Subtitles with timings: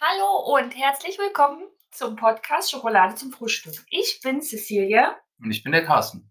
[0.00, 3.74] Hallo und herzlich willkommen zum Podcast Schokolade zum Frühstück.
[3.90, 5.18] Ich bin Cecilia.
[5.40, 6.30] Und ich bin der Carsten.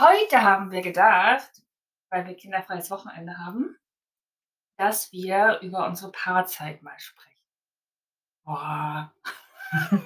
[0.00, 1.62] Heute haben wir gedacht,
[2.10, 3.78] weil wir kinderfreies Wochenende haben,
[4.78, 7.38] dass wir über unsere Paarzeit mal sprechen.
[8.42, 9.14] Boah.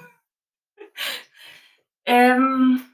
[2.05, 2.85] ähm,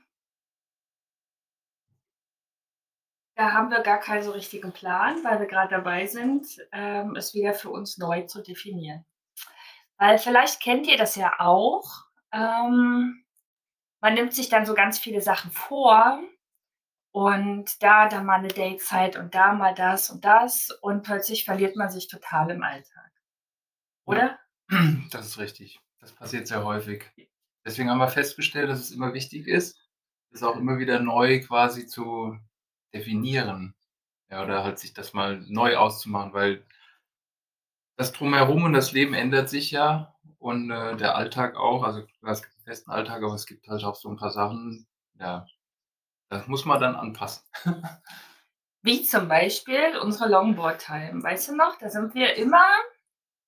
[3.36, 7.34] da haben wir gar keinen so richtigen Plan, weil wir gerade dabei sind, ähm, es
[7.34, 9.06] wieder für uns neu zu definieren.
[9.98, 12.06] Weil vielleicht kennt ihr das ja auch.
[12.32, 13.24] Ähm,
[14.02, 16.22] man nimmt sich dann so ganz viele Sachen vor
[17.12, 21.76] und da dann mal eine Datezeit und da mal das und das und plötzlich verliert
[21.76, 23.12] man sich total im Alltag.
[24.06, 24.40] Oder?
[25.12, 25.80] Das ist richtig.
[26.00, 27.06] Das passiert sehr häufig.
[27.66, 29.80] Deswegen haben wir festgestellt, dass es immer wichtig ist,
[30.32, 32.38] das auch immer wieder neu quasi zu
[32.94, 33.76] definieren.
[34.30, 36.66] Ja, oder halt sich das mal neu auszumachen, weil
[37.96, 41.84] das Drumherum und das Leben ändert sich ja und äh, der Alltag auch.
[41.84, 42.06] Also es
[42.42, 44.88] gibt einen festen Alltag, aber es gibt halt auch so ein paar Sachen,
[45.20, 45.46] ja,
[46.30, 47.44] das muss man dann anpassen.
[48.82, 51.24] Wie zum Beispiel unsere Longboard-Time.
[51.24, 52.66] Weißt du noch, da sind wir immer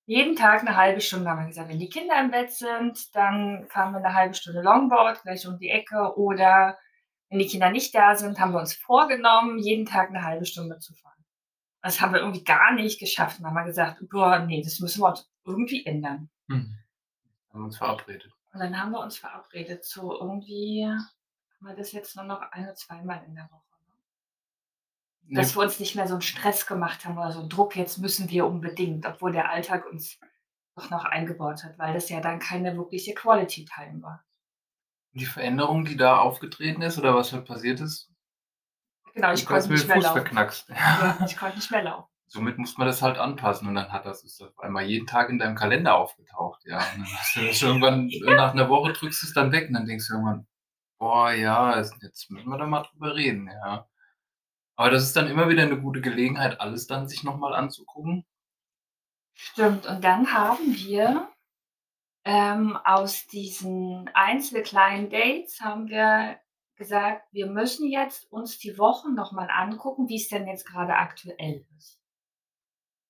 [0.05, 3.65] jeden Tag eine halbe Stunde, haben wir gesagt, wenn die Kinder im Bett sind, dann
[3.69, 6.77] fahren wir eine halbe Stunde Longboard gleich um die Ecke oder
[7.29, 10.77] wenn die Kinder nicht da sind, haben wir uns vorgenommen, jeden Tag eine halbe Stunde
[10.77, 11.14] zu fahren.
[11.85, 13.37] Das haben wir irgendwie gar nicht geschafft.
[13.37, 16.29] Dann haben wir gesagt, boah, nee, das müssen wir uns irgendwie ändern.
[16.49, 16.75] Hm.
[17.49, 18.31] Haben wir uns verabredet.
[18.53, 22.63] Und dann haben wir uns verabredet zu irgendwie, haben wir das jetzt nur noch ein
[22.63, 23.61] oder zweimal in der Woche.
[23.87, 23.93] Ne?
[25.27, 27.75] Nee, Dass wir uns nicht mehr so einen Stress gemacht haben oder so einen Druck,
[27.75, 30.19] jetzt müssen wir unbedingt, obwohl der Alltag uns
[30.75, 34.25] doch noch eingebaut hat, weil das ja dann keine wirkliche Quality Time war.
[35.13, 38.09] die Veränderung, die da aufgetreten ist oder was halt passiert ist,
[39.15, 40.21] Genau, ich konnte nicht mehr Fuß laufen.
[40.21, 40.69] verknackst.
[40.69, 42.09] Ja, ich konnte nicht mehr laufen.
[42.27, 45.29] Somit muss man das halt anpassen und dann hat das ist auf einmal jeden Tag
[45.29, 46.61] in deinem Kalender aufgetaucht.
[46.65, 49.69] Ja, und dann hast du das irgendwann nach einer Woche drückst du es dann weg
[49.69, 50.47] und dann denkst du irgendwann,
[50.97, 53.87] boah, ja, jetzt müssen wir da mal drüber reden, ja.
[54.75, 58.25] Aber das ist dann immer wieder eine gute Gelegenheit, alles dann sich nochmal anzugucken.
[59.33, 59.85] Stimmt.
[59.85, 61.29] Und dann haben wir
[62.25, 66.37] ähm, aus diesen einzelnen kleinen Dates haben wir
[66.75, 70.95] gesagt, wir müssen jetzt uns die Wochen noch mal angucken, wie es denn jetzt gerade
[70.95, 72.01] aktuell ist.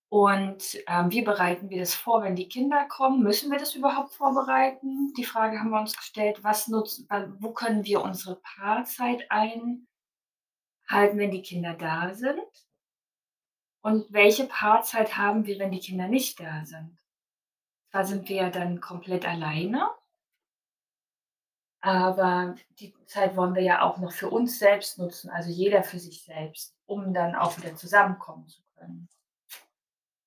[0.09, 3.23] Und, ähm, wie bereiten wir das vor, wenn die Kinder kommen?
[3.23, 5.13] Müssen wir das überhaupt vorbereiten?
[5.17, 7.07] Die Frage haben wir uns gestellt, was nutzen
[7.39, 9.87] wo können wir unsere Paarzeit einhalten,
[10.89, 12.39] wenn die Kinder da sind?
[13.81, 16.97] Und welche Paarzeit haben wir, wenn die Kinder nicht da sind?
[17.91, 19.89] Zwar sind wir ja dann komplett alleine
[21.85, 25.99] aber die Zeit wollen wir ja auch noch für uns selbst nutzen, also jeder für
[25.99, 29.07] sich selbst, um dann auch wieder zusammenkommen zu können.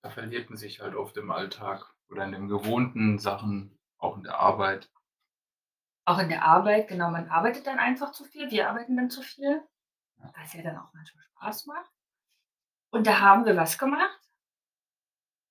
[0.02, 4.22] Da verliert man sich halt oft im Alltag oder in den gewohnten Sachen, auch in
[4.22, 4.88] der Arbeit.
[6.04, 9.22] Auch in der Arbeit, genau, man arbeitet dann einfach zu viel, wir arbeiten dann zu
[9.22, 9.60] viel,
[10.16, 11.90] was ja dann auch manchmal Spaß macht.
[12.90, 14.20] Und da haben wir was gemacht?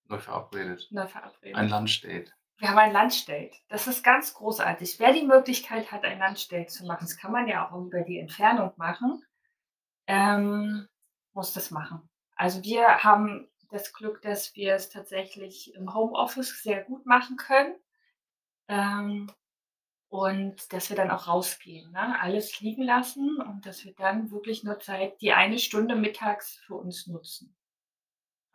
[0.06, 0.88] Neu verabredet.
[0.90, 1.58] Neu verabredet.
[1.58, 2.32] Ein Lunchdate.
[2.60, 3.56] Wir haben ein Lunchdate.
[3.70, 5.00] Das ist ganz großartig.
[5.00, 8.20] Wer die Möglichkeit hat, ein Lunchdate zu machen, das kann man ja auch über die
[8.20, 9.24] Entfernung machen,
[10.08, 10.88] ähm,
[11.34, 12.10] muss das machen.
[12.36, 17.76] Also wir haben das Glück, dass wir es tatsächlich im Homeoffice sehr gut machen können
[18.68, 19.32] ähm,
[20.10, 22.20] und dass wir dann auch rausgehen, ne?
[22.20, 26.76] alles liegen lassen und dass wir dann wirklich nur Zeit, die eine Stunde mittags für
[26.76, 27.56] uns nutzen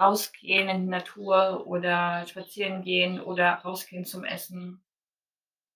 [0.03, 4.85] rausgehen in die Natur oder spazieren gehen oder rausgehen zum Essen.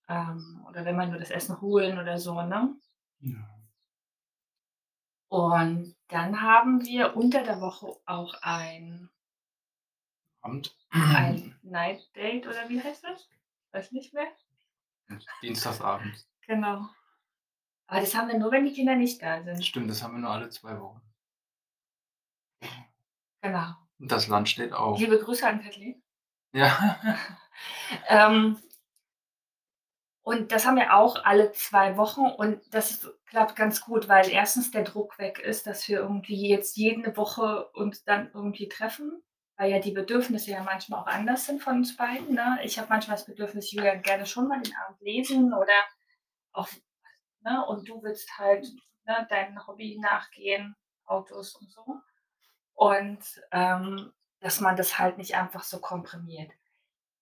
[0.08, 2.74] Ähm, oder wenn man nur das Essen holen oder so, ne?
[3.20, 3.50] Ja.
[5.28, 9.10] Und dann haben wir unter der Woche auch ein,
[10.40, 10.76] Abend.
[10.90, 13.28] ein Night Date oder wie heißt das?
[13.72, 14.28] Weiß nicht mehr.
[15.42, 16.26] Dienstagsabend.
[16.46, 16.88] Genau.
[17.88, 19.64] Aber das haben wir nur, wenn die Kinder nicht da sind.
[19.64, 21.00] Stimmt, das haben wir nur alle zwei Wochen.
[23.42, 23.74] Genau.
[23.98, 24.98] Das Lunch steht auch.
[24.98, 26.02] Liebe Grüße an Kathleen.
[26.52, 26.98] Ja.
[28.08, 28.58] Ähm,
[30.20, 34.72] und das haben wir auch alle zwei Wochen und das klappt ganz gut, weil erstens
[34.72, 39.22] der Druck weg ist, dass wir irgendwie jetzt jede Woche uns dann irgendwie treffen,
[39.56, 42.34] weil ja die Bedürfnisse ja manchmal auch anders sind von uns beiden.
[42.34, 42.58] Ne?
[42.64, 45.80] Ich habe manchmal das Bedürfnis, ja gerne schon mal den Abend lesen oder
[46.52, 46.68] auch,
[47.42, 47.64] ne?
[47.68, 48.66] und du willst halt
[49.04, 52.00] ne, dein Hobby nachgehen, Autos und so.
[52.76, 53.20] Und
[53.52, 56.52] ähm, dass man das halt nicht einfach so komprimiert.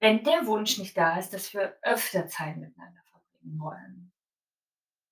[0.00, 4.12] Wenn der Wunsch nicht da ist, dass wir öfter Zeit miteinander verbringen wollen.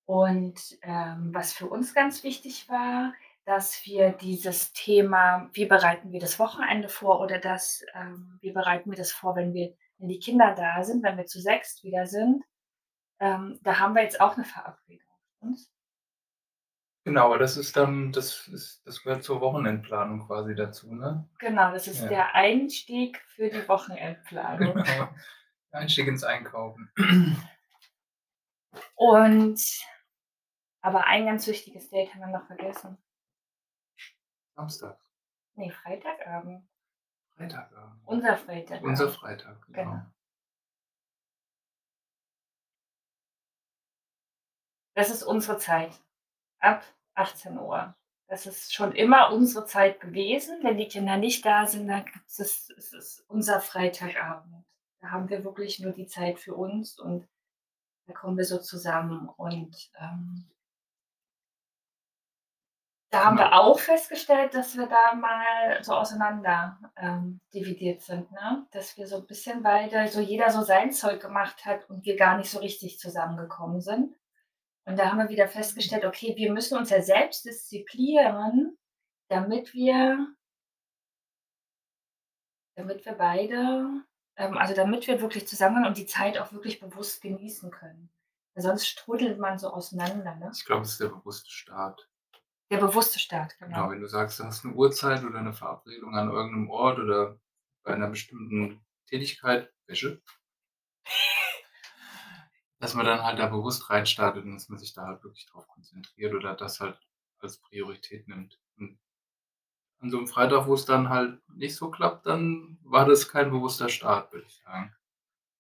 [0.09, 6.21] Und ähm, was für uns ganz wichtig war, dass wir dieses Thema, wie bereiten wir
[6.21, 10.19] das Wochenende vor oder das, ähm, wie bereiten wir das vor, wenn wir wenn die
[10.19, 12.43] Kinder da sind, wenn wir zu sechst wieder sind,
[13.21, 15.09] ähm, da haben wir jetzt auch 'ne Verabredung
[15.41, 15.69] uns.
[17.05, 21.29] Genau, aber das ist dann das ist das gehört zur Wochenendplanung quasi dazu, ne?
[21.41, 22.09] Genau, das ist Ja.
[22.09, 24.75] der Einstieg für die Wochenendplanung.
[24.85, 25.09] Genau.
[25.73, 26.93] Einstieg ins Einkaufen.
[28.95, 29.61] Und
[30.81, 32.99] aber ein ganz wichtiges Date haben wir noch vergessen.
[34.55, 34.99] Samstag.
[35.55, 36.69] Ne, Freitagabend.
[37.37, 38.03] Freitagabend.
[38.05, 38.87] Unser Freitagabend.
[38.89, 39.91] Unser Freitag, genau.
[39.93, 40.07] Genau.
[44.95, 45.99] Das ist unsere Zeit.
[46.63, 47.97] Ab 18:00.
[48.29, 50.59] Das ist schon immer unsere Zeit gewesen.
[50.63, 54.65] Wenn die Kinder nicht da sind, dann gibt's es es ist unser Freitagabend.
[55.01, 57.27] Da haben wir wirklich nur die Zeit für uns und
[58.07, 60.51] da kommen wir so zusammen und, ähm
[63.13, 63.49] da haben Genau.
[63.51, 68.67] wir auch festgestellt, dass wir da mal so auseinander, ähm, dividiert sind, ne?
[68.73, 72.17] Dass wir so 'n bisschen beide so jeder so sein Zeug gemacht hat und wir
[72.17, 74.15] gar nicht so richtig zusammengekommen sind.
[74.87, 78.77] Und da haben wir wieder festgestellt: „Okay, wir müssen uns ja selbst disziplinieren,
[79.29, 80.35] damit wir“
[82.77, 84.05] „damit wir beide
[84.37, 88.11] ähm, also, damit wir wirklich zusammen und die Zeit auch wirklich bewusst genießen können.“
[88.55, 90.59] Weil sonst strudelt man so auseinander, ne?
[90.59, 92.09] Ich glaube, es ist der bewusste Start.
[92.71, 93.91] Der bewusste Start, Genau, genau.
[93.91, 97.39] wenn du sagst, du hast 'ne Uhrzeit oder 'ne Verabredung an irgend 'nem Ort oder
[97.85, 100.21] bei 'ner bestimmten Tätigkeit Wäsche
[102.83, 105.69] dass man dann halt da bewusst reinstartet und dass man sich da halt wirklich drauf
[105.69, 106.99] konzentriert oder das halt
[107.41, 108.59] als Priorität nimmt.
[108.79, 108.99] Und
[110.01, 113.89] an so 'nem Freitag, wo's dann halt nicht so klappt, dann war das kein bewusster
[113.89, 114.95] Start, würde ich sagen.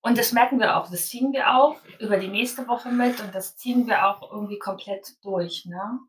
[0.05, 0.91] Und das merken wir auch.
[0.91, 4.59] Das ziehen wir auch über die nächste Woche mit und das ziehen wir auch irgendwie
[4.59, 6.01] komplett durch, ne?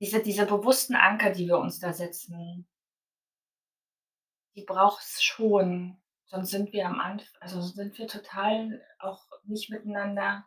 [0.00, 2.66] Diese diese bewussten Anker, die wir uns da setzen
[4.56, 6.01] die braucht's schon,
[6.32, 10.46] sonst sind wir am Anf also, sind wir total auch nicht miteinander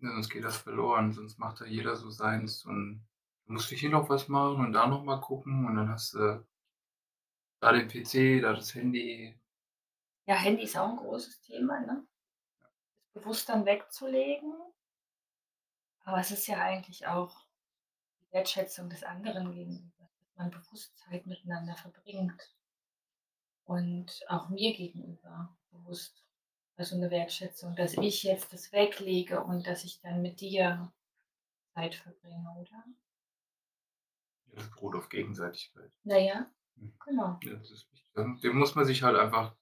[0.00, 3.06] Ja, sonst geht das verloren, sonst macht da jeder so seins und
[3.46, 6.44] du musst hier noch was machen und da noch mal gucken und dann hast du
[7.62, 9.38] da den PC, da das Handy.
[10.26, 12.06] Ja, Handy ist auch 'n großes Thema, ne?
[13.16, 14.52] Bewusst dann wegzulegen.
[16.04, 17.46] Aber es ist ja eigentlich auch
[18.20, 22.57] die Wertschätzung des anderen gegenüber, dass man bewusst Zeit miteinander verbringt.
[23.68, 26.24] Und auch mir gegenüber bewusst,
[26.76, 30.90] also, 'ne Wertschätzung, dass ich jetzt das weglege und dass ich dann mit dir
[31.74, 32.84] Zeit verbringe, oder?
[34.46, 35.90] Ja, das beruht auf Gegenseitigkeit.
[36.04, 36.92] Na ja, Mhm.
[37.04, 37.40] genau.
[37.42, 37.60] Ja.
[38.42, 39.56] Dem muss man sich halt einfach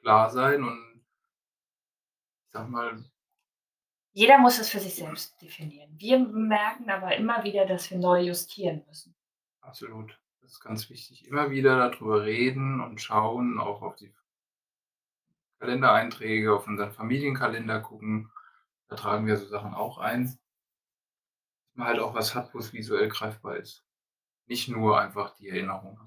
[0.00, 1.04] klar sein und
[2.48, 3.06] ich sage mal
[4.14, 5.90] Jeder muss es für sich selbst definieren.
[5.98, 9.14] Wir merken aber immer wieder, dass wir neu justieren müssen.
[9.62, 10.16] Absolut.
[10.46, 11.26] Das ist ganz wichtig.
[11.26, 14.14] Immer wieder da drüber reden und schauen, auch auf die
[15.58, 18.30] Kalendereinträge, auf unseren Familienkalender gucken.
[18.86, 20.26] Da tragen wir so Sachen auch ein.
[20.26, 23.84] Dass man halt auch was hat, wo's visuell greifbar ist.
[24.46, 25.98] Nicht nur einfach die Erinnerung.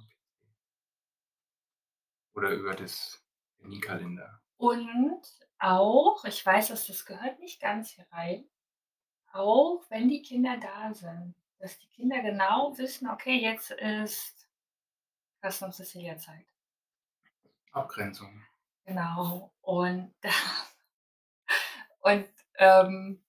[2.33, 3.21] Oder über das
[3.57, 4.39] Terminkalender.
[4.55, 5.21] Und
[5.57, 8.49] auch ich weiß, dass das gehört nicht ganz hier rein,
[9.33, 14.47] auch wenn die Kinder da sind, dass die Kinder genau wissen: „Okay, jetzt ist
[15.41, 16.45] Carsten und Cäcilia Zeit.“
[17.73, 18.43] Abgrenzung.
[18.85, 19.51] Genau.
[19.61, 20.13] Und
[22.01, 23.21] und, ähm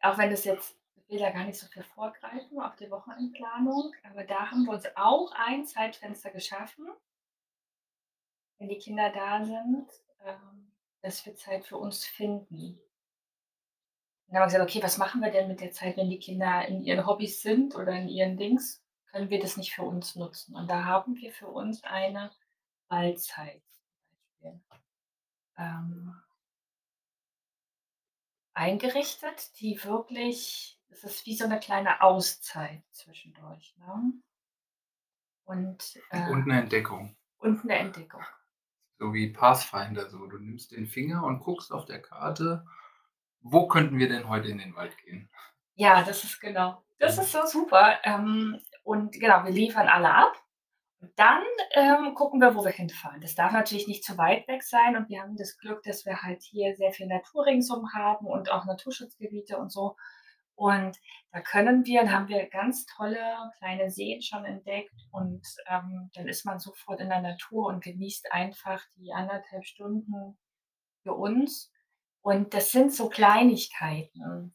[0.00, 3.92] auch wenn das jetzt ich will da gar nicht so viel vorgreifen auf die Wochenendplanung,
[4.02, 6.88] aber da haben wir uns auch ein Zeitfenster geschaffen
[8.58, 9.90] wenn die Kinder da sind,
[10.24, 10.72] ähm,
[11.02, 12.80] dass wir Zeit für uns finden.
[14.28, 16.66] Dann haben wir gesagt: „Okay, was machen wir denn mit der Zeit, wenn die Kinder
[16.66, 18.82] in ihren Hobbys sind oder in ihren Dings?
[19.12, 22.32] Können wir das nicht für uns nutzen?“ Und da haben wir für uns eine
[22.88, 23.62] Beispiel,
[25.58, 26.22] ähm
[28.56, 34.14] eingerichtet, die wirklich es ist wie so 'ne kleine Auszeit zwischendurch, ne?
[35.46, 37.16] Und, äh Und 'ne Entdeckung.
[37.38, 38.24] und 'ne Entdeckung.
[39.00, 40.26] So wie Pathfinder so.
[40.26, 42.64] Du nimmst den Finger und guckst auf der Karte:
[43.50, 45.28] „Wo könnten wir denn heute in den Wald gehen?“
[45.74, 47.98] Ja, das ist genau das ist so super.
[48.04, 50.32] Ähm, und genau, wir liefern alle ab
[51.16, 51.42] dann,
[51.74, 53.20] ähm, gucken wir, wo wir hinfahren.
[53.20, 56.22] Das darf natürlich nicht zu weit weg sein und wir haben das Glück, dass wir
[56.22, 59.96] halt hier sehr viel Natur ringsum haben und auch Naturschutzgebiete und so.
[60.54, 60.96] Und
[61.32, 63.20] da können wir und haben wir ganz tolle
[63.58, 68.32] kleine Seen schon entdeckt und, ähm, dann ist man sofort in der Natur und genießt
[68.32, 70.38] einfach die 1 1/2 Stunden
[71.02, 71.70] für uns.
[72.26, 74.52] Und das sind so Kleinigkeiten.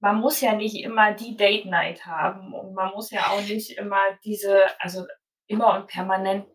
[0.00, 3.76] Man muss ja nicht immer die Date Night haben und man muss ja auch nicht
[3.76, 5.06] immer diese also,
[5.46, 6.46] immer und permanent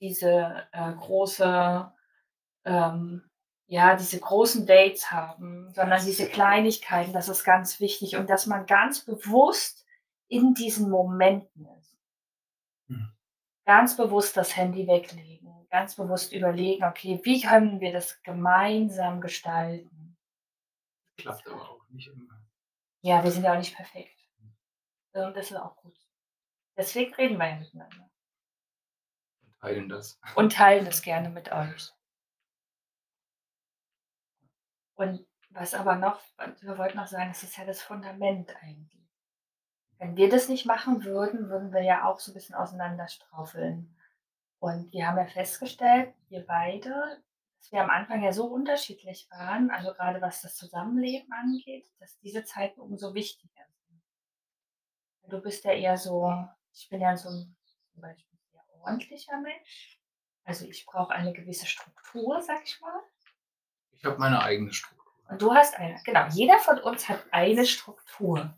[0.00, 1.92] diese äh, große,
[2.64, 3.30] ähm,
[3.68, 8.66] ja, diese großen Dates haben, sondern diese Kleinigkeiten, das ist ganz wichtig und dass man
[8.66, 9.86] ganz bewusst
[10.26, 11.96] in diesen Momenten ist.
[12.88, 13.12] Mhm.
[13.64, 20.16] Ganz bewusst das Handy weglegen, ganz bewusst überlegen, okay, wie können wir das gemeinsam gestalten?
[21.16, 22.42] Klappt aber auch nicht immer.
[23.02, 24.16] Ja, wir sind ja auch nicht perfekt.
[25.12, 25.96] Und das ist auch gut.
[26.76, 28.10] Deswegen reden wir ja miteinander.
[29.42, 30.20] Und teilen das.
[30.34, 31.92] Und teilen das gerne mit euch.
[34.94, 36.20] Und was aber noch,
[36.60, 39.00] wir wollten noch sagen, das ist ja das Fundament eigentlich.
[39.98, 43.96] Wenn wir das nicht machen würden, würden wir ja auch so ein bisschen auseinanderstraufeln.
[44.60, 47.22] Und wir haben ja festgestellt, wir beide,
[47.58, 52.18] dass wir am Anfang ja so unterschiedlich waren, also gerade was das Zusammenleben angeht, dass
[52.18, 54.02] diese Zeiten umso wichtiger sind.
[55.30, 56.32] Du bist ja eher so,
[56.74, 57.56] ich bin ja so ein
[57.92, 59.98] zum Beispiel sehr ordentlicher Mensch.
[60.44, 63.00] Also ich brauche eine gewisse Struktur, sag ich mal.
[63.92, 65.00] Ich habe meine eigene Struktur.
[65.28, 68.54] Und du hast eine, genau, jeder von uns hat eine Struktur.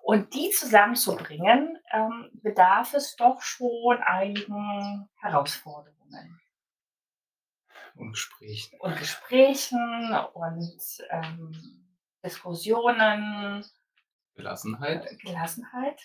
[0.00, 6.40] Und die zusammenzubringen, ähm, bedarf es doch schon einigen Herausforderungen.
[7.94, 8.80] Und Gesprächen.
[8.80, 10.80] Und Gesprächen und
[11.10, 11.86] ähm,
[12.24, 13.64] Diskussionen.
[14.34, 15.18] Gelassenheit.
[15.20, 16.00] Gelassenheit.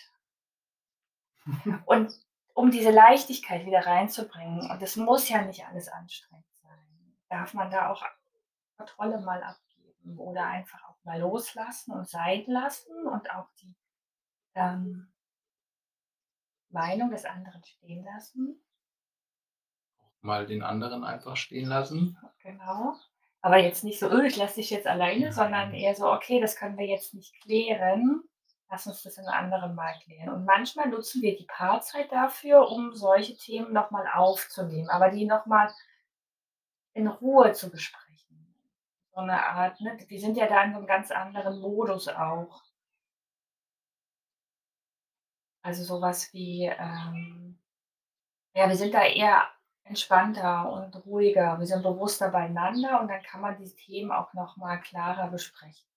[1.85, 2.11] Und
[2.53, 7.69] um diese Leichtigkeit wieder reinzubringen, und es muss ja nicht alles anstrengend sein, darf man
[7.69, 8.03] da auch
[8.77, 13.75] Kontrolle mal abgeben oder einfach auch mal loslassen und sein lassen und auch die
[14.55, 15.13] ähm,
[16.69, 18.61] Meinung des anderen stehen lassen.
[20.21, 22.17] Mal den anderen einfach stehen lassen.
[22.41, 22.95] Genau.
[23.41, 26.77] Aber jetzt nicht so, ich lasse dich jetzt alleine, sondern eher so, okay, das können
[26.77, 28.23] wir jetzt nicht klären.
[28.69, 30.29] Lass uns das in einem anderen Mal klären.
[30.29, 35.71] Und manchmal nutzen wir die Paarzeit dafür, um solche Themen nochmal aufzunehmen, aber die nochmal
[36.93, 38.04] in Ruhe zu besprechen
[39.15, 39.97] so eine Art, ne?
[40.09, 42.63] Die sind ja da in so einem ganz anderen Modus auch.
[45.63, 47.59] Also sowas wie, ähm
[48.53, 49.49] ja, wir sind da eher
[49.83, 51.57] entspannter und ruhiger.
[51.59, 55.87] Wir sind bewusster beieinander und dann kann man diese Themen auch noch mal klarer besprechen.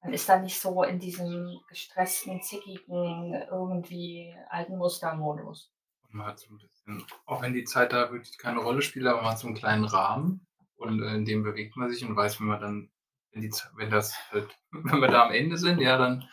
[0.00, 5.72] Man ist da nicht so in diesem gestressten, zickigen, irgendwie alten Mustermodus.
[6.08, 9.22] Man hat so ein bisschen auch wenn die Zeit da wirklich keine Rolle spielt, aber
[9.22, 10.46] man hat so einen kleinen Rahmen
[10.82, 12.90] und äh, in dem bewegt man sich und weiß, wenn man dann,
[13.32, 16.28] wenn, die, wenn das halt, wenn wir da am Ende sind, ja, dann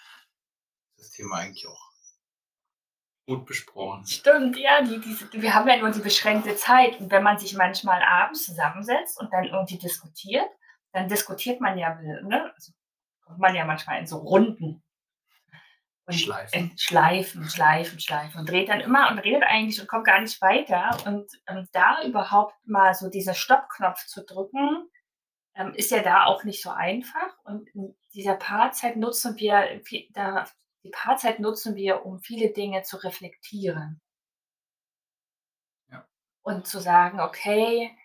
[0.98, 1.90] ist das Thema eigentlich auch
[3.30, 4.06] gut besprochen.
[4.08, 7.00] Stimmt, ja, die, die, wir haben ja nur die beschränkte Zeit.
[7.00, 10.50] Und wenn man sich manchmal abends zusammensetzt und dann irgendwie diskutiert,
[10.92, 12.52] dann diskutiert man ja, ne?
[12.56, 12.72] Also
[13.24, 14.82] kommt man ja manchmal in so Runden.
[16.14, 16.78] Und schleifen.
[16.78, 18.40] schleifen, schleifen, schleifen.
[18.40, 20.98] Und dreht dann immer und redet eigentlich und kommt gar nicht weiter.
[21.06, 24.90] Und ähm, da überhaupt mal so diesen Stoppknopf zu drücken,
[25.56, 27.38] ähm, ist ja da auch nicht so einfach.
[27.44, 30.46] Und in dieser Paarzeit nutzen wir, da,
[30.84, 34.02] die Paarzeit nutzen wir, um viele Dinge zu reflektieren.
[35.92, 36.08] Ja.
[36.42, 37.96] Und zu sagen, okay,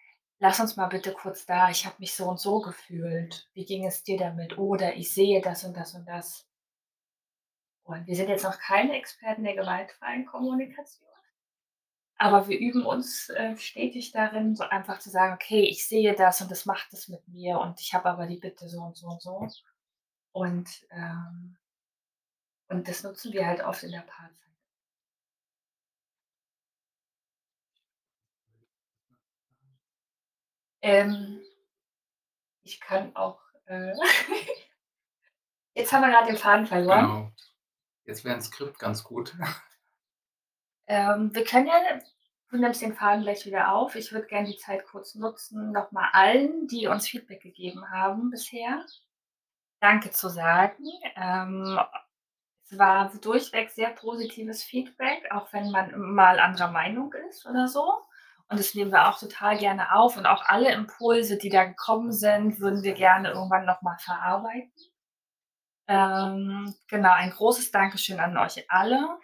[0.41, 3.49] lass uns mal bitte kurz da, ich habe mich so und so gefühlt.
[3.55, 4.59] Wie ging es dir damit?
[4.59, 6.47] Oder ich sehe das und das und das.
[7.85, 11.09] Und wir sind jetzt noch keine Experten der gewaltfreien Kommunikation.
[12.17, 16.41] Aber wir üben uns äh, stetig darin, so einfach zu sagen, okay, ich sehe das
[16.41, 19.09] und das macht es mit mir und ich habe aber die Bitte so und so
[19.09, 19.49] und so.
[20.33, 21.57] Und, ähm,
[22.69, 24.45] und das nutzen wir halt oft in der Paarzeit.
[30.83, 31.41] Ähm,
[32.63, 33.41] ich kann auch.
[33.67, 33.93] Äh
[35.75, 37.01] Jetzt haben wir gerade den Faden verloren.
[37.01, 37.33] Genau.
[38.05, 39.35] Jetzt wäre ein Skript ganz gut.
[40.87, 41.73] Ähm, wir können ja
[42.55, 43.97] du nimmst den Faden gleich wieder auf.
[43.97, 48.85] Ich würde gerne die Zeit kurz nutzen, nochmal allen, die uns Feedback gegeben haben bisher,
[49.81, 50.85] Danke zu sagen.
[51.17, 51.79] Ähm,
[52.65, 57.85] es war durchweg sehr positives Feedback, auch wenn man mal anderer Meinung ist oder so.
[58.49, 60.17] Und das nehmen wir auch total gerne auf.
[60.17, 64.94] Und auch alle Impulse, die da gekommen sind, würden wir gerne irgendwann nochmal verarbeiten.
[65.87, 69.19] Ähm, genau, ein großes Dankeschön an euch alle.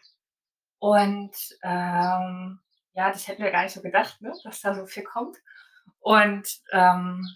[0.78, 2.60] Und ähm,
[2.92, 5.36] ja, das hätten wir gar nicht so gedacht, ne, dass da so viel kommt.
[6.00, 7.26] Und ähm,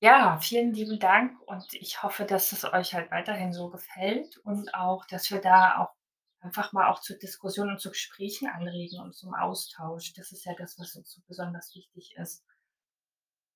[0.00, 4.72] ja, vielen lieben Dank und ich hoffe, dass es euch halt weiterhin so gefällt und
[4.74, 5.92] auch, dass wir da auch
[6.40, 10.12] einfach mal auch zur Diskussion und zu Gesprächen anregen und zum Austausch.
[10.14, 12.44] Das ist ja das, was uns so besonders wichtig ist.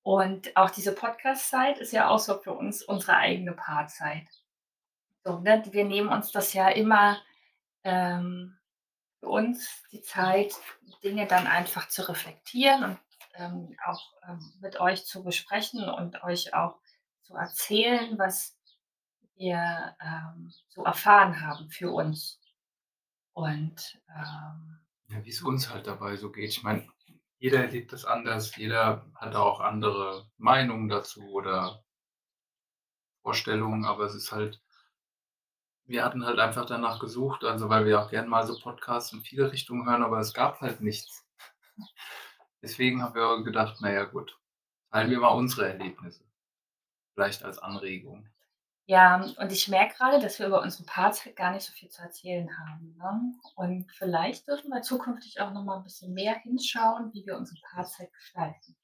[0.03, 4.27] Und auch diese Podcast-Zeit ist ja auch so für uns unsere eigene Paarzeit.
[5.23, 5.63] So, ne?
[5.71, 7.21] Wir nehmen uns das ja immer
[7.83, 8.57] ähm,
[9.19, 10.53] für uns die Zeit,
[11.03, 12.99] Dinge dann einfach zu reflektieren und
[13.35, 16.79] ähm, auch ähm, mit euch zu besprechen und euch auch
[17.23, 18.57] zu erzählen, was
[19.35, 22.39] wir ähm, so erfahren haben für uns.
[23.33, 26.49] Und ähm, ja, wie es uns halt dabei so geht.
[26.49, 26.87] Ich meine,
[27.39, 31.83] jeder erlebt das anders, jeder hat auch andere Meinungen dazu oder
[33.21, 34.62] Vorstellungen, aber es ist halt,
[35.85, 39.21] wir hatten halt einfach danach gesucht, also weil wir auch gern mal so Podcasts in
[39.21, 41.25] viele Richtungen hören, aber es gab halt nichts.
[42.63, 44.39] Deswegen haben wir gedacht, naja gut,
[44.91, 46.23] teilen wir mal unsere Erlebnisse.
[47.15, 48.27] Vielleicht als Anregung.
[48.89, 52.01] Ja, und ich merke gerade, dass wir über unseren Part gar nicht so viel zu
[52.01, 53.33] erzählen haben, ne?
[53.55, 57.59] Und vielleicht dürfen wir zukünftig auch noch mal 'n bisschen mehr hinschauen, wie wir unsere
[57.61, 58.75] Paarzeit gestalten.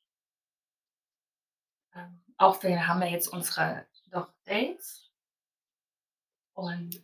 [1.96, 5.09] Ähm, auch wir haben ja jetzt unsere doch Dates
[6.60, 7.02] und,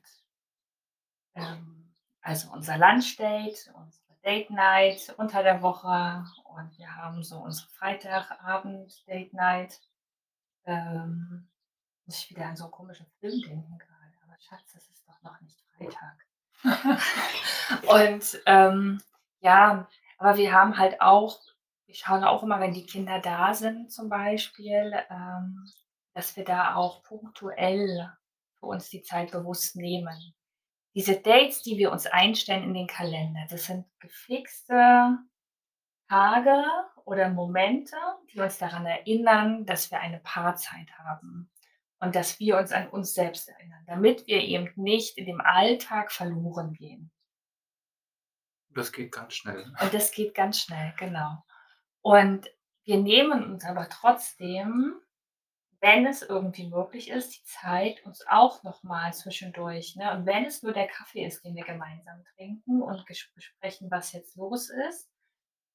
[1.35, 7.69] ähm, also unser Lunchdate, unsere Date Night unter der Woche und wir haben so unsere
[7.69, 9.79] Freitagabend Date Night.
[10.65, 11.47] Ähm
[12.05, 14.13] muss ich wieder an so 'n komischen Film denken gerade.
[14.23, 16.17] Aber Schatz, es ist doch noch nicht Freitag.
[17.87, 19.01] Und, ähm,
[19.39, 21.39] ja, aber wir haben halt auch
[21.85, 25.65] wir schauen auch immer, wenn die Kinder da sind zum Beispiel, ähm,
[26.13, 28.11] dass wir da auch punktuell
[28.65, 30.33] für uns die Zeit bewusst nehmen.
[30.95, 35.17] Diese Dates, die wir uns einstellen in den Kalender, das sind gefixte
[36.09, 36.63] Tage
[37.03, 37.95] oder Momente,
[38.33, 41.51] die uns daran erinnern, dass wir eine Paarzeit haben
[41.99, 46.11] und dass wir uns an uns selbst erinnern, damit wir eben nicht in dem Alltag
[46.11, 47.11] verloren gehen.
[48.69, 49.73] Das geht ganz schnell.
[49.81, 51.43] Und das geht ganz schnell, genau.
[52.01, 52.47] Und
[52.83, 54.95] wir nehmen uns aber trotzdem,
[55.85, 60.43] wenn es irgendwie möglich ist, die Zeit, uns auch noch mal zwischendurch ne, und wenn
[60.43, 65.07] es nur der Kaffee ist, den wir gemeinsam trinken und besprechen, was jetzt los ist,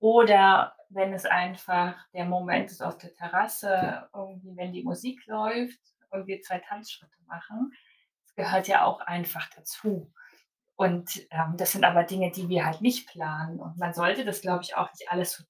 [0.00, 5.79] oder wenn es einfach der Moment ist auf der Terrasse, irgendwie, wenn die Musik läuft
[6.11, 7.73] und wir zwei Tanzschritte machen.
[8.25, 10.12] Das gehört ja auch einfach dazu.
[10.75, 13.61] Und ähm, das sind aber Dinge, die wir halt nicht planen.
[13.61, 15.44] Und man sollte das, glaube ich, auch nicht alles so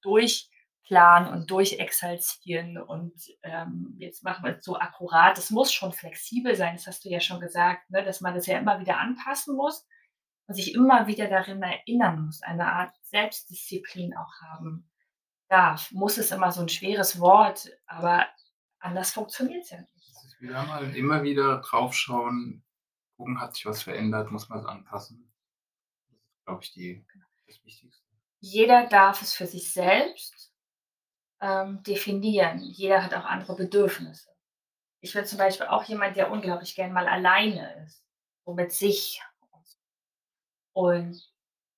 [0.91, 2.77] durchplanen und durchexaltieren.
[2.77, 5.37] Und ähm, jetzt machen wir es so akkurat.
[5.37, 8.03] Es muss schon flexibel sein, das hast du ja schon gesagt, ne?
[8.03, 9.87] dass man das ja immer wieder anpassen muss
[10.47, 14.89] und sich immer wieder darin erinnern muss, eine Art Selbstdisziplin auch haben
[15.47, 15.91] darf.
[15.91, 18.27] Muss es immer so ein schweres Wort, aber
[18.79, 20.53] anders funktioniert es ja nicht.
[20.53, 22.63] Haben halt immer wieder draufschauen,
[23.15, 25.31] gucken, hat sich was verändert, muss man es anpassen.
[26.09, 27.05] Das ist, glaube ich, die,
[27.45, 28.03] das Wichtigste.
[28.39, 30.50] Jeder darf es für sich selbst
[31.41, 32.59] ähm, definieren.
[32.59, 34.29] Jeder hat auch andere Bedürfnisse.
[35.01, 38.03] Ich bin zum Beispiel auch jemand, der unglaublich gern mal alleine ist,
[38.45, 39.21] so mit sich.
[40.73, 41.19] Und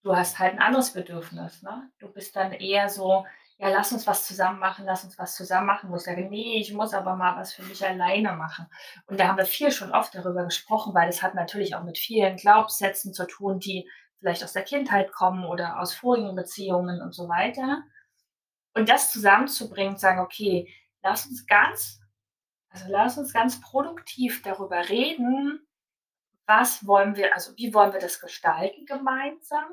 [0.04, 1.64] du hast halt ein anderes Bedürfnis.
[1.64, 1.90] Ne?
[2.00, 3.26] Du bist dann eher so,
[3.58, 5.94] ja, lass uns was zusammen machen, lass uns was zusammen machen.
[5.96, 8.68] Ich sage, nee, ich muss aber mal was für mich alleine machen.
[9.08, 11.98] Und da haben wir viel schon oft darüber gesprochen, weil das hat natürlich auch mit
[11.98, 17.14] vielen Glaubenssätzen zu tun, die vielleicht aus der Kindheit kommen oder aus vorigen Beziehungen und
[17.14, 17.84] so weiter.
[18.74, 22.02] Und das zusammenzubringen, sagen, okay, lass uns ganz,
[22.70, 25.68] also lass uns ganz produktiv darüber reden,
[26.46, 29.72] was wollen wir, also wie wollen wir das gestalten gemeinsam?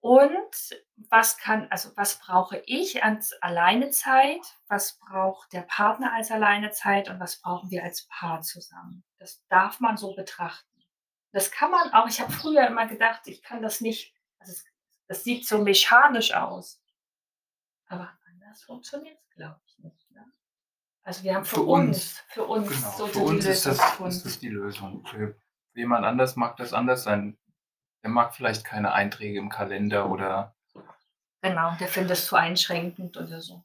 [0.00, 0.76] Und
[1.08, 4.40] was kann also, was brauche ich als Alleinezeit?
[4.68, 9.04] Was braucht der Partner als Alleinezeit und was brauchen wir als Paar zusammen?
[9.18, 10.84] Das darf man so betrachten.
[11.32, 14.54] Das kann man auch ich habe früher immer gedacht, ich kann das nicht also,
[15.08, 16.80] das sieht so mechanisch aus.
[17.90, 20.30] Aber anders funktioniert's, glaube ich, nicht, ne?
[21.04, 22.96] Also, wir haben für Für uns uns, für uns genau.
[22.96, 25.04] so Für die uns ist das ist das die Lösung.
[25.06, 25.36] Für
[25.74, 27.38] jemand anders mag das anders sein.
[28.04, 30.54] Der mag vielleicht keine Einträge im Kalender oder
[31.42, 33.64] Genau, der findet es zu einschränkend oder so.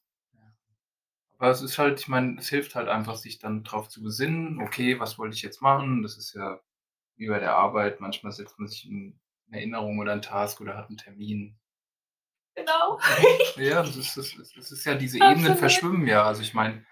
[1.39, 4.59] Aber es ist halt ich meine, es hilft halt einfach, sich dann drauf zu besinnen:
[4.61, 6.59] „Okay, was wollte ich jetzt machen?“ Das ist ja
[7.17, 8.01] wie bei der Arbeit.
[8.01, 11.59] Manchmal setzt man sich 'n 'ne Erinnerung oder 'n Task oder hat 'n Termin.
[12.57, 12.99] Genau.
[13.55, 15.59] Ja, das ist das ist das ist ja diese Ebenen Absolut.
[15.59, 16.23] verschwimmen ja.
[16.23, 16.85] Also, ich meine,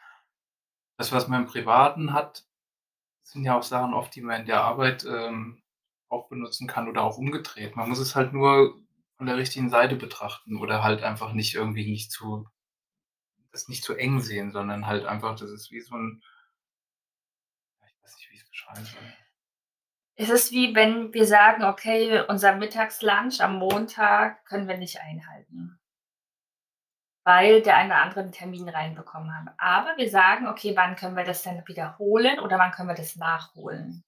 [0.97, 2.45] das, was man im Privaten hat,
[3.24, 5.63] sind ja auch Sachen oft, die man in der Arbeit, ähm,
[6.10, 7.76] auch benutzen kann oder auch umgedreht.
[7.78, 8.78] Man muss es halt nur
[9.17, 12.47] von der richtigen Seite betrachten oder halt einfach nicht irgendwie nicht zu
[13.54, 16.21] das nicht zu eng sehen, sondern halt einfach das ist wie so 'n
[17.82, 19.13] ja, ich weiß nicht, wie ich's beschreiben soll.
[20.22, 25.80] Es ist wie wenn wir sagen: „Okay, unser Mittagslunch am Montag können wir nicht einhalten“
[27.24, 29.50] weil der eine oder andere 'n Termin reinbekommen haben.
[29.58, 33.16] Aber wir sagen: „Okay, wann können wir das denn wiederholen oder wann können wir das
[33.16, 34.04] nachholen?“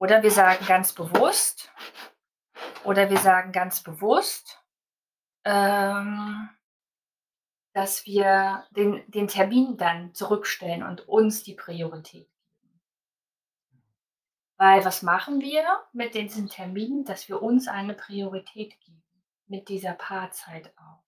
[0.00, 1.72] Oder wir sagen ganz bewusst
[2.84, 4.62] Oder wir sagen ganz bewusst,
[5.44, 6.48] ähm,
[7.74, 12.31] dass wir den, den Termin dann zurückstellen und uns die Priorität.
[14.62, 19.02] Weil was machen wir mit diesen Terminen, dass wir uns eine Priorität geben,
[19.48, 21.02] mit dieser Paarzeit auch.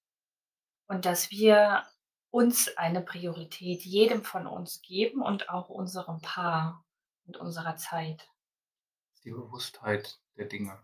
[0.88, 1.84] Und dass wir
[2.30, 6.84] uns eine Priorität jedem von uns geben und auch unserem Paar
[7.28, 8.28] und unserer Zeit.
[9.22, 10.82] Die Bewusstheit der Dinge.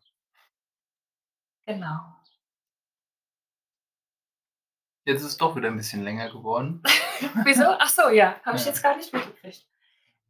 [1.66, 1.98] Genau.
[5.06, 6.85] Jetzt ist es doch wieder ein bisschen länger geworden.
[7.44, 7.64] Wieso?
[7.66, 9.66] Ach so, ja, habe ich jetzt gar nicht mitgekriegt.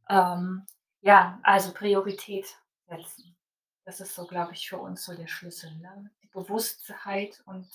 [0.09, 0.65] Ähm,
[1.01, 3.37] ja, also Priorität setzen.
[3.85, 5.75] Das ist so, glaube ich, für uns so der Schlüssel.
[5.77, 6.11] Ne?
[6.23, 7.69] Die Bewusstheit und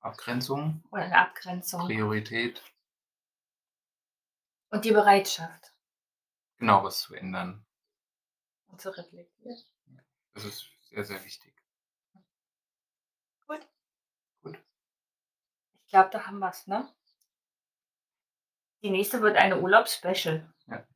[0.00, 2.62] Abgrenzung, oder eine Abgrenzung Priorität,
[4.70, 5.74] und die Bereitschaft
[6.56, 7.64] genau was zu ändern.
[8.68, 9.58] und zu reflektieren.
[10.32, 11.54] Das ist sehr, sehr wichtig.
[13.46, 13.66] Gut.
[14.42, 14.58] Gut.
[15.84, 16.88] Ich glaube, da haben wir es, ne?
[18.82, 20.50] Die nächste wird eine Urlaubsspecial.
[20.66, 20.86] Da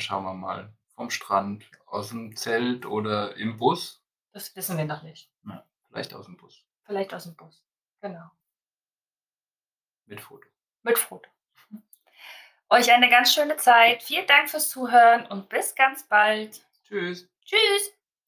[0.00, 0.72] schauen wir mal.
[0.94, 4.02] Vom Strand, aus dem Zelt oder im Bus.
[4.32, 5.30] Das wissen wir noch nicht.
[5.88, 6.64] Vielleicht aus dem Bus.
[6.84, 7.62] Vielleicht aus dem Bus.
[8.00, 8.30] Genau.
[10.06, 10.48] Mit Foto.
[10.82, 11.28] Mit Foto.
[12.70, 14.02] Euch eine ganz schöne Zeit.
[14.02, 16.66] Vielen Dank fürs Zuhören und bis ganz bald.
[16.84, 17.28] Tschüss.
[17.44, 17.92] Tschüss.